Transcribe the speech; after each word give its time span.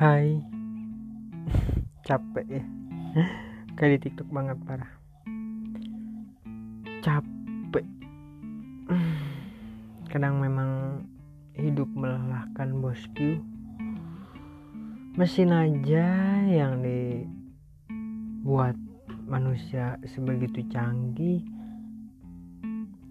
Hai. 0.00 0.32
Capek 2.08 2.48
ya. 2.48 2.64
Kayak 3.76 3.90
di 3.92 3.98
tiktok 4.08 4.32
banget 4.32 4.56
parah. 4.64 4.88
Capek. 7.04 7.84
Kadang 10.08 10.40
memang 10.40 11.04
hidup 11.52 11.84
melelahkan 11.92 12.80
bosku 12.80 13.44
Mesin 15.20 15.52
aja 15.52 16.08
yang 16.48 16.80
dibuat 16.80 18.80
manusia 19.28 20.00
sebegitu 20.08 20.64
canggih 20.72 21.44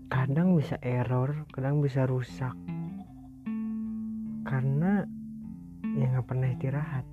Kadang 0.10 0.58
bisa 0.58 0.82
error, 0.82 1.46
kadang 1.54 1.86
bisa 1.86 2.10
rusak. 2.10 2.58
Karena 4.42 5.06
ya 6.00 6.08
nggak 6.16 6.28
pernah 6.32 6.48
istirahat. 6.56 7.06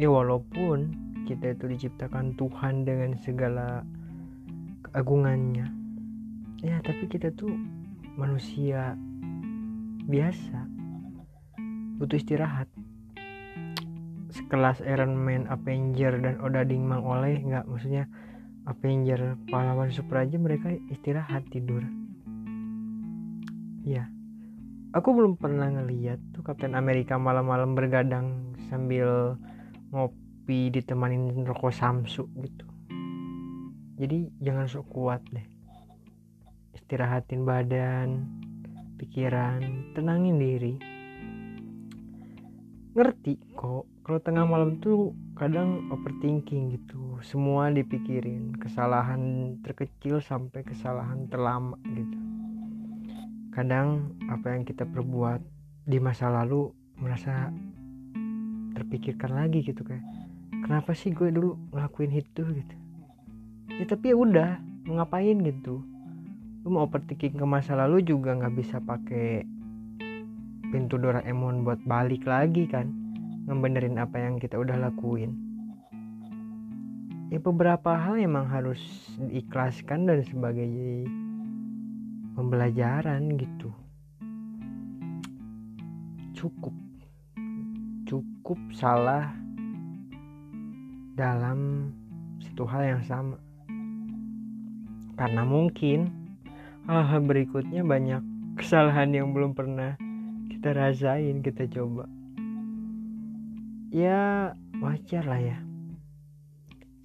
Ya 0.00 0.08
walaupun 0.08 0.96
kita 1.28 1.52
itu 1.52 1.68
diciptakan 1.68 2.32
Tuhan 2.40 2.88
dengan 2.88 3.12
segala 3.20 3.84
keagungannya. 4.88 5.68
Ya 6.64 6.80
tapi 6.80 7.04
kita 7.12 7.28
tuh 7.36 7.52
manusia 8.16 8.96
biasa 10.08 10.64
butuh 12.00 12.16
istirahat. 12.16 12.72
Sekelas 14.32 14.80
Iron 14.88 15.12
Man, 15.12 15.44
Avenger 15.52 16.16
dan 16.24 16.40
Odading 16.40 16.88
Mang 16.88 17.04
Oleh 17.04 17.36
nggak? 17.36 17.68
Maksudnya 17.68 18.08
Avenger 18.64 19.36
pahlawan 19.52 19.92
super 19.92 20.24
aja 20.24 20.40
mereka 20.40 20.72
istirahat 20.88 21.44
tidur. 21.52 21.84
Ya 23.84 24.08
aku 24.92 25.08
belum 25.16 25.40
pernah 25.40 25.72
ngeliat 25.72 26.20
tuh 26.36 26.44
Kapten 26.44 26.76
Amerika 26.76 27.16
malam-malam 27.16 27.72
bergadang 27.72 28.52
sambil 28.68 29.40
ngopi 29.88 30.68
ditemanin 30.68 31.48
rokok 31.48 31.72
samsu 31.72 32.28
gitu. 32.44 32.68
Jadi 33.96 34.28
jangan 34.44 34.68
sok 34.68 34.86
kuat 34.92 35.24
deh. 35.32 35.44
Istirahatin 36.76 37.48
badan 37.48 38.08
pikiran 39.00 39.92
tenangin 39.96 40.36
diri. 40.36 40.74
Ngerti 42.92 43.56
kok 43.56 43.88
kalau 44.04 44.20
tengah 44.20 44.44
malam 44.44 44.76
tuh 44.84 45.16
kadang 45.40 45.88
overthinking 45.88 46.76
gitu. 46.76 47.16
Semua 47.24 47.72
dipikirin 47.72 48.52
kesalahan 48.60 49.56
terkecil 49.64 50.20
sampai 50.20 50.60
kesalahan 50.68 51.32
terlama 51.32 51.80
gitu 51.96 52.21
kadang 53.52 54.16
apa 54.32 54.56
yang 54.56 54.64
kita 54.64 54.88
perbuat 54.88 55.44
di 55.84 56.00
masa 56.00 56.32
lalu 56.32 56.72
merasa 56.96 57.52
terpikirkan 58.72 59.36
lagi 59.36 59.60
gitu 59.60 59.84
kayak 59.84 60.02
kenapa 60.64 60.96
sih 60.96 61.12
gue 61.12 61.28
dulu 61.28 61.60
ngelakuin 61.76 62.12
itu 62.16 62.42
gitu. 62.42 62.74
Ya 63.76 63.84
tapi 63.84 64.12
ya 64.12 64.16
udah 64.16 64.50
mau 64.88 65.00
ngapain 65.00 65.36
gitu? 65.44 65.84
Lu 66.64 66.68
mau 66.72 66.88
overthinking 66.88 67.36
ke 67.36 67.46
masa 67.46 67.76
lalu 67.76 68.00
juga 68.00 68.32
nggak 68.32 68.54
bisa 68.56 68.80
pakai 68.80 69.44
pintu 70.72 70.96
Doraemon 70.96 71.66
buat 71.68 71.84
balik 71.84 72.24
lagi 72.24 72.64
kan? 72.70 72.88
Ngebenerin 73.50 74.00
apa 74.00 74.16
yang 74.16 74.40
kita 74.40 74.56
udah 74.56 74.78
lakuin. 74.78 75.34
Ya 77.28 77.40
beberapa 77.40 77.96
hal 77.96 78.20
emang 78.20 78.48
harus 78.48 78.80
diikhlaskan 79.16 80.04
dan 80.04 80.20
sebagai 80.24 80.68
pembelajaran 82.32 83.36
gitu. 83.36 83.70
Cukup. 86.32 86.74
Cukup 88.08 88.58
salah 88.72 89.32
dalam 91.12 91.92
satu 92.40 92.64
hal 92.64 92.96
yang 92.96 93.02
sama. 93.04 93.36
Karena 95.16 95.44
mungkin 95.44 96.08
hal-hal 96.88 97.20
berikutnya 97.22 97.84
banyak 97.84 98.24
kesalahan 98.56 99.12
yang 99.12 99.30
belum 99.30 99.52
pernah 99.52 99.94
kita 100.48 100.72
rasain 100.72 101.44
kita 101.44 101.68
coba. 101.68 102.08
Ya 103.92 104.56
wajar 104.80 105.24
lah 105.28 105.40
ya. 105.40 105.58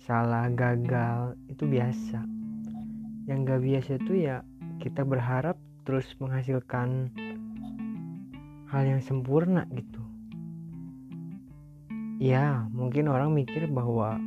Salah 0.07 0.47
gagal 0.55 1.35
itu 1.51 1.67
biasa. 1.67 2.23
Yang 3.27 3.39
gak 3.43 3.61
biasa 3.67 3.91
itu 3.99 4.13
ya 4.23 4.39
kita 4.77 5.01
berharap 5.01 5.57
terus 5.87 6.05
menghasilkan 6.19 7.09
hal 8.67 8.83
yang 8.83 9.01
sempurna 9.01 9.63
gitu. 9.73 10.01
Ya 12.17 12.65
mungkin 12.73 13.07
orang 13.07 13.33
mikir 13.33 13.69
bahwa 13.69 14.17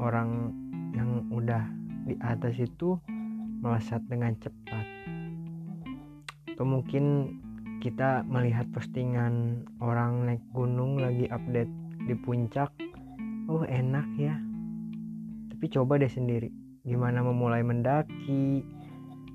orang 0.00 0.50
yang 0.96 1.28
udah 1.30 1.68
di 2.08 2.16
atas 2.20 2.56
itu 2.58 2.98
melesat 3.60 4.00
dengan 4.10 4.36
cepat. 4.40 4.86
Atau 6.54 6.64
mungkin 6.64 7.36
kita 7.80 8.24
melihat 8.24 8.68
postingan 8.72 9.64
orang 9.80 10.28
naik 10.28 10.44
gunung 10.56 11.00
lagi 11.00 11.28
update 11.28 11.70
di 12.08 12.14
puncak. 12.16 12.72
Oh 13.48 13.64
enak 13.64 14.08
ya. 14.16 14.36
Tapi 15.52 15.64
coba 15.70 16.00
deh 16.00 16.08
sendiri 16.10 16.64
gimana 16.84 17.24
memulai 17.24 17.64
mendaki 17.64 18.60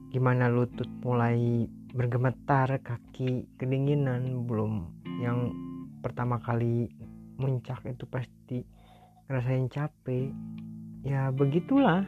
gimana 0.09 0.49
lutut 0.49 0.89
mulai 1.05 1.69
bergemetar 1.93 2.81
kaki 2.81 3.45
kedinginan 3.61 4.49
belum 4.49 4.89
yang 5.21 5.53
pertama 6.01 6.41
kali 6.41 6.89
muncak 7.37 7.85
itu 7.85 8.09
pasti 8.09 8.65
ngerasain 9.29 9.69
capek. 9.69 10.33
Ya 11.05 11.29
begitulah. 11.29 12.03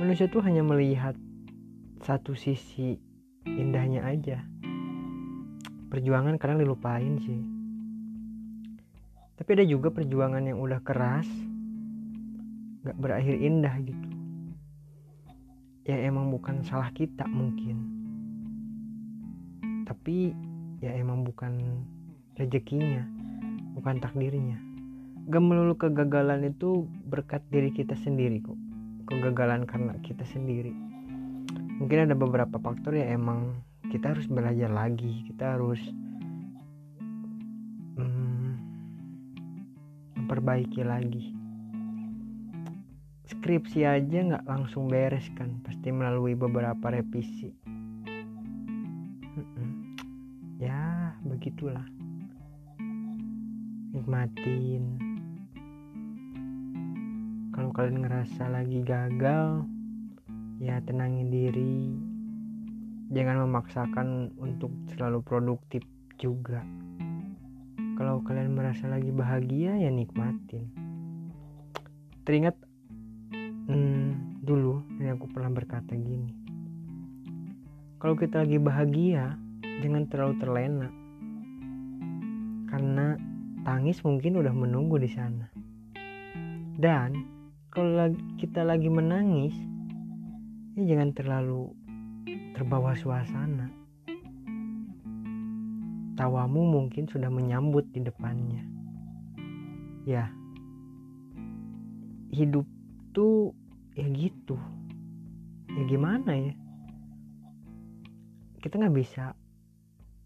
Manusia 0.00 0.26
tuh 0.26 0.42
hanya 0.42 0.64
melihat 0.66 1.14
satu 2.02 2.34
sisi 2.34 2.98
indahnya 3.46 4.02
aja. 4.02 4.42
Perjuangan 5.92 6.40
kadang 6.40 6.58
dilupain 6.58 7.20
sih. 7.22 7.40
Tapi 9.38 9.50
ada 9.54 9.66
juga 9.68 9.92
perjuangan 9.92 10.42
yang 10.42 10.58
udah 10.58 10.80
keras 10.82 11.28
gak 12.84 12.96
berakhir 13.00 13.36
indah 13.38 13.74
gitu 13.80 14.13
ya 15.84 16.00
emang 16.00 16.32
bukan 16.32 16.64
salah 16.64 16.88
kita 16.96 17.28
mungkin. 17.28 17.76
Tapi 19.84 20.32
ya 20.80 20.96
emang 20.96 21.28
bukan 21.28 21.84
rezekinya 22.40 23.04
bukan 23.76 24.00
takdirnya. 24.00 24.56
Gak 25.28 25.44
melulu 25.44 25.76
kegagalan 25.76 26.48
itu 26.48 26.88
berkat 27.08 27.44
diri 27.52 27.68
kita 27.68 27.96
sendiri 28.00 28.40
kok. 28.40 28.56
Kegagalan 29.12 29.68
karena 29.68 29.92
kita 30.00 30.24
sendiri. 30.24 30.72
Mungkin 31.76 32.08
ada 32.08 32.16
beberapa 32.16 32.56
faktor 32.56 32.96
ya 32.96 33.12
emang 33.12 33.60
kita 33.92 34.16
harus 34.16 34.24
belajar 34.24 34.72
lagi. 34.72 35.28
Kita 35.28 35.56
harus 35.56 35.80
hmm, 38.00 38.50
memperbaiki 40.16 40.80
lagi 40.80 41.43
skripsi 43.38 43.82
aja 43.82 44.18
nggak 44.22 44.46
langsung 44.46 44.86
beres 44.86 45.26
kan 45.34 45.58
pasti 45.66 45.90
melalui 45.90 46.38
beberapa 46.38 46.94
revisi. 46.94 47.50
Ya 50.62 51.12
begitulah. 51.26 51.84
Nikmatin. 53.94 54.84
Kalau 57.54 57.70
kalian 57.70 58.02
ngerasa 58.02 58.50
lagi 58.50 58.82
gagal 58.82 59.66
ya 60.62 60.78
tenangin 60.82 61.30
diri. 61.30 61.94
Jangan 63.14 63.46
memaksakan 63.46 64.34
untuk 64.40 64.74
selalu 64.94 65.22
produktif 65.22 65.86
juga. 66.18 66.64
Kalau 67.94 68.24
kalian 68.26 68.58
merasa 68.58 68.90
lagi 68.90 69.14
bahagia 69.14 69.78
ya 69.78 69.90
nikmatin. 69.92 70.66
Teringat 72.26 72.58
aku 75.14 75.30
pernah 75.30 75.50
berkata 75.54 75.94
gini 75.94 76.34
kalau 78.02 78.20
kita 78.20 78.44
lagi 78.44 78.60
bahagia 78.60 79.40
jangan 79.80 80.04
terlalu 80.12 80.34
terlena 80.42 80.88
karena 82.74 83.14
tangis 83.64 84.02
mungkin 84.04 84.42
udah 84.42 84.52
menunggu 84.52 85.00
di 85.00 85.06
sana. 85.06 85.48
Dan 86.76 87.24
kalau 87.72 88.12
kita 88.36 88.66
lagi 88.66 88.92
menangis 88.92 89.56
ya 90.74 90.84
jangan 90.90 91.16
terlalu 91.16 91.72
terbawa 92.52 92.98
suasana. 92.98 93.72
Tawamu 96.18 96.66
mungkin 96.66 97.06
sudah 97.06 97.30
menyambut 97.30 97.88
di 97.94 98.02
depannya. 98.02 98.62
Ya 100.04 100.28
hidup 102.34 102.66
tuh 103.14 103.54
ya 103.94 104.10
gitu 104.10 104.58
ya 105.74 105.82
gimana 105.86 106.30
ya? 106.32 106.54
Kita 108.62 108.80
nggak 108.80 108.96
bisa 108.96 109.34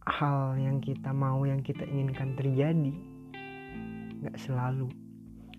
hal 0.08 0.56
yang 0.56 0.80
kita 0.80 1.12
mau 1.12 1.44
yang 1.44 1.60
kita 1.60 1.84
inginkan 1.84 2.38
terjadi 2.38 2.92
nggak 4.24 4.36
selalu. 4.40 4.88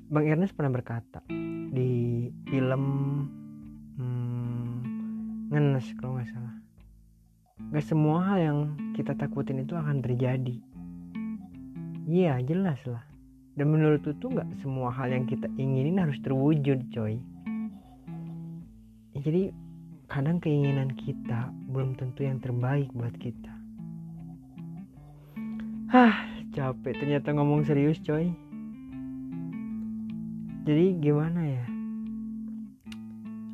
Bang 0.10 0.26
Ernest 0.26 0.58
pernah 0.58 0.74
berkata 0.74 1.22
di 1.70 2.26
film 2.50 2.84
hmm, 3.98 4.74
Ngenes 5.54 5.86
kalau 6.02 6.18
nggak 6.18 6.30
salah. 6.34 6.56
Gak 7.70 7.86
semua 7.86 8.24
hal 8.26 8.40
yang 8.40 8.60
kita 8.98 9.14
takutin 9.14 9.62
itu 9.62 9.78
akan 9.78 10.02
terjadi. 10.02 10.58
Iya 12.10 12.42
jelas 12.42 12.82
lah. 12.90 13.06
Dan 13.54 13.76
menurut 13.76 14.02
itu 14.08 14.26
gak 14.32 14.48
semua 14.64 14.90
hal 14.90 15.12
yang 15.12 15.28
kita 15.30 15.46
inginin 15.60 16.00
harus 16.02 16.18
terwujud 16.24 16.80
coy. 16.90 17.20
Ya, 19.14 19.20
Jadi 19.22 19.54
kadang 20.10 20.42
keinginan 20.42 20.90
kita 20.98 21.54
belum 21.70 21.94
tentu 21.94 22.26
yang 22.26 22.42
terbaik 22.42 22.90
buat 22.98 23.14
kita. 23.22 23.54
Hah 25.94 26.26
capek 26.50 26.98
ternyata 26.98 27.30
ngomong 27.38 27.62
serius 27.62 28.02
coy. 28.02 28.34
Jadi 30.66 30.98
gimana 30.98 31.42
ya? 31.46 31.66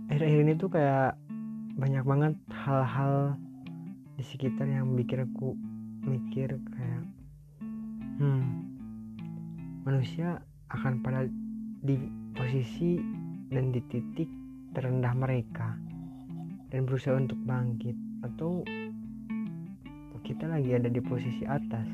Akhir-akhir 0.08 0.40
ini 0.48 0.54
tuh 0.56 0.72
kayak 0.72 1.20
banyak 1.76 2.04
banget 2.08 2.34
hal-hal 2.48 3.36
di 4.16 4.24
sekitar 4.24 4.64
yang 4.64 4.96
bikin 4.96 5.28
aku 5.28 5.60
mikir 6.08 6.56
kayak 6.72 7.04
hmm 8.24 8.64
manusia 9.84 10.40
akan 10.72 11.04
pada 11.04 11.28
di 11.84 12.00
posisi 12.32 12.96
dan 13.52 13.76
di 13.76 13.84
titik 13.92 14.32
terendah 14.72 15.12
mereka 15.12 15.76
dan 16.76 16.84
berusaha 16.84 17.16
untuk 17.16 17.40
bangkit 17.48 17.96
atau 18.28 18.60
kita 20.28 20.44
lagi 20.44 20.76
ada 20.76 20.92
di 20.92 21.00
posisi 21.00 21.48
atas 21.48 21.88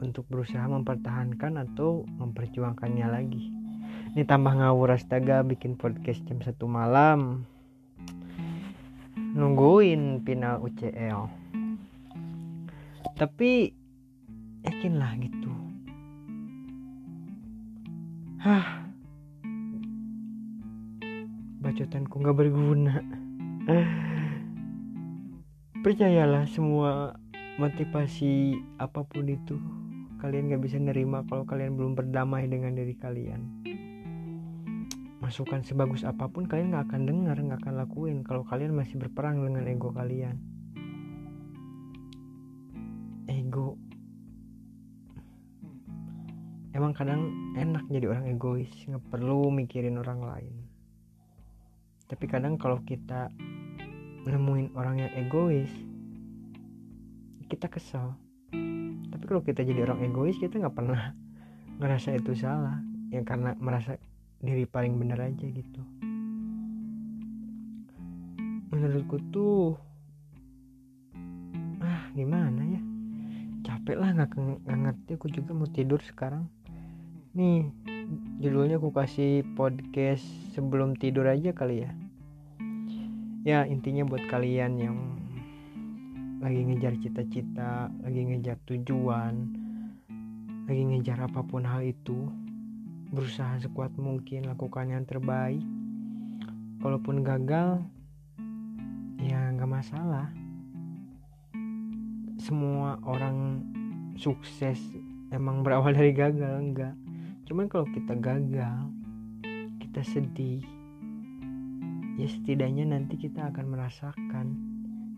untuk 0.00 0.24
berusaha 0.32 0.64
mempertahankan 0.64 1.60
atau 1.60 2.08
memperjuangkannya 2.16 3.06
lagi. 3.12 3.52
Ini 4.16 4.24
tambah 4.24 4.56
ngawur 4.56 4.96
astaga 4.96 5.44
bikin 5.44 5.76
podcast 5.76 6.24
jam 6.24 6.40
satu 6.40 6.64
malam. 6.64 7.44
Nungguin 9.36 10.24
final 10.24 10.64
UCL 10.64 11.44
tapi 13.20 13.68
yakinlah 14.64 15.12
gitu. 15.20 15.52
Hah. 18.40 18.88
Bacotanku 21.60 22.16
nggak 22.24 22.36
berguna 22.40 23.23
percayalah 25.84 26.44
semua 26.48 27.16
motivasi 27.56 28.56
apa 28.76 29.04
pun 29.04 29.24
itu 29.28 29.56
kalian 30.20 30.52
gak 30.52 30.64
bisa 30.64 30.76
nerima 30.76 31.24
kalau 31.28 31.48
kalian 31.48 31.76
belum 31.76 31.92
berdamai 31.96 32.44
dengan 32.44 32.76
diri 32.76 32.96
kalian. 32.96 33.40
Masukan 35.24 35.64
sebagus 35.64 36.04
apa 36.04 36.28
pun 36.28 36.44
kalian 36.44 36.76
nggak 36.76 36.92
akan 36.92 37.02
dengar 37.08 37.36
nggak 37.40 37.60
akan 37.64 37.74
lakuin 37.80 38.20
kalau 38.20 38.44
kalian 38.44 38.76
masih 38.76 39.00
berperang 39.00 39.40
dengan 39.40 39.64
ego 39.64 39.88
kalian. 39.92 40.36
Ego. 43.28 43.80
Emang 46.76 46.92
kadang 46.92 47.28
enak 47.56 47.88
jadi 47.88 48.12
orang 48.12 48.28
egois 48.28 48.72
nggak 48.84 49.04
perlu 49.08 49.48
mikirin 49.48 49.96
orang 49.96 50.20
lain 50.20 50.63
tapi 52.04 52.24
kadang 52.28 52.60
kalau 52.60 52.84
kita 52.84 53.32
nemuin 54.28 54.72
orang 54.76 55.04
yang 55.04 55.12
egois 55.16 55.72
kita 57.48 57.68
kesel. 57.68 58.16
Tapi 59.08 59.24
kalau 59.28 59.44
kita 59.44 59.62
jadi 59.62 59.84
orang 59.84 60.04
egois 60.04 60.36
kita 60.40 60.58
nggak 60.58 60.76
pernah 60.76 61.12
ngerasa 61.80 62.16
itu 62.16 62.32
salah. 62.36 62.80
Ya 63.12 63.22
karena 63.22 63.54
merasa 63.56 63.96
diri 64.42 64.66
paling 64.66 64.98
benar 64.98 65.22
aja 65.22 65.46
gitu. 65.46 65.80
Menurutku 68.74 69.16
tuh 69.30 69.78
ah 71.80 72.10
gimana 72.12 72.62
ya? 72.68 72.82
Capek 73.64 73.96
lah 73.96 74.10
nggak 74.12 74.34
ngerti. 74.66 75.10
Aku 75.16 75.30
juga 75.30 75.54
mau 75.54 75.68
tidur 75.70 76.02
sekarang. 76.02 76.50
Nih 77.38 77.70
judulnya 78.40 78.76
aku 78.76 78.92
kasih 78.92 79.46
podcast 79.56 80.24
sebelum 80.52 80.96
tidur 80.96 81.28
aja 81.28 81.52
kali 81.56 81.84
ya. 81.86 81.92
Ya 83.44 83.58
intinya 83.68 84.08
buat 84.08 84.24
kalian 84.32 84.80
yang 84.80 84.96
lagi 86.40 86.60
ngejar 86.60 86.92
cita-cita 87.00 87.88
lagi 88.04 88.20
ngejar 88.20 88.60
tujuan 88.68 89.48
lagi 90.68 90.82
ngejar 90.92 91.24
apa 91.24 91.40
pun 91.40 91.64
hal 91.64 91.84
itu 91.84 92.28
berusaha 93.12 93.60
sekuat 93.60 93.96
mungkin 94.00 94.48
lakukan 94.48 94.92
yang 94.92 95.04
terbaik. 95.04 95.60
Kalaupun 96.80 97.24
gagal 97.24 97.80
ya 99.20 99.52
nggak 99.56 99.72
masalah. 99.72 100.28
Semua 102.40 103.00
orang 103.08 103.64
sukses 104.20 104.76
emang 105.32 105.64
berawal 105.64 105.96
dari 105.96 106.12
gagal 106.12 106.60
enggak 106.60 107.03
cuman 107.44 107.68
kalau 107.68 107.84
kita 107.92 108.16
gagal 108.16 108.88
kita 109.80 110.00
sedih 110.00 110.64
ya 112.16 112.26
setidaknya 112.30 112.88
nanti 112.88 113.20
kita 113.20 113.52
akan 113.52 113.74
merasakan 113.74 114.46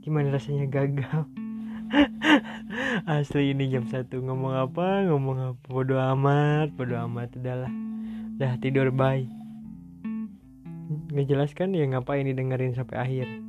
gimana 0.02 0.34
rasanya 0.34 0.70
gagal. 0.70 1.26
Asli 3.10 3.54
ini 3.54 3.70
jam 3.70 3.86
satu 3.86 4.22
ngomong 4.22 4.54
apa 4.54 5.06
ngomong 5.06 5.38
apa 5.54 5.64
bodo 5.66 5.98
amat 5.98 6.74
bodo 6.74 6.98
amat 7.06 7.34
udahlah. 7.38 7.72
Dah 8.38 8.58
tidur 8.58 8.90
bye. 8.90 9.26
Ngejelaskan 11.10 11.74
ya 11.74 11.86
ngapain 11.90 12.26
didengerin 12.26 12.74
sampai 12.74 12.96
akhir 12.98 13.45